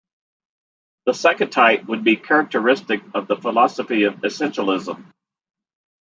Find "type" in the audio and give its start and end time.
1.51-1.85